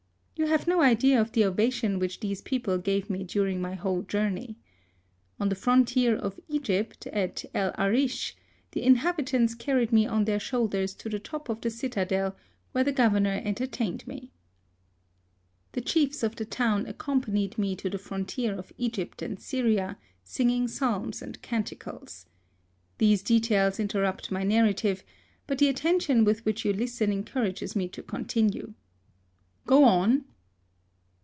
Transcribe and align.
You 0.37 0.47
have 0.47 0.65
no 0.65 0.81
idea 0.81 1.21
of 1.21 1.33
the 1.33 1.45
ovation 1.45 1.99
which 1.99 2.19
these 2.19 2.41
people 2.41 2.79
gave 2.79 3.11
me 3.11 3.23
during 3.23 3.61
my 3.61 3.75
whole 3.75 4.01
journey. 4.01 4.57
On 5.39 5.49
the 5.49 5.55
fron 5.55 5.85
tier 5.85 6.15
of 6.15 6.39
Egypt, 6.47 7.05
at 7.13 7.45
El 7.53 7.71
Arish, 7.77 8.35
the 8.71 8.81
inhabitants 8.81 9.53
carried 9.53 9.93
me 9.93 10.07
on 10.07 10.25
their 10.25 10.39
shoulders 10.39 10.95
to 10.95 11.09
the 11.09 11.19
top 11.19 11.45
THE 11.61 11.69
SUEZ 11.69 11.91
CANAL. 11.91 12.01
69 12.01 12.25
of 12.25 12.33
the 12.33 12.33
citadel, 12.33 12.37
where 12.71 12.83
the 12.83 12.91
governor 12.91 13.39
enter 13.45 13.67
tained 13.67 14.07
me. 14.07 14.31
The 15.73 15.81
chiefs 15.81 16.23
of 16.23 16.35
the 16.35 16.45
town 16.45 16.87
accompanied 16.87 17.59
me 17.59 17.75
to 17.75 17.87
the 17.91 17.99
frontier 17.99 18.55
of 18.55 18.73
Egjrpt 18.79 19.21
and 19.21 19.39
Syria, 19.39 19.99
singing 20.23 20.65
psahns 20.65 21.21
and 21.21 21.39
canticles. 21.43 22.25
These 22.97 23.21
details 23.21 23.77
inter 23.77 24.01
rupt 24.01 24.31
my 24.31 24.41
narrative, 24.43 25.03
but 25.45 25.59
the 25.59 25.67
attention 25.69 26.23
with 26.25 26.43
which 26.45 26.65
you 26.65 26.73
listen 26.73 27.11
encourages 27.11 27.75
me 27.75 27.87
to 27.89 28.01
continue. 28.01 28.73
(Go 29.67 29.83
on.) 29.83 30.25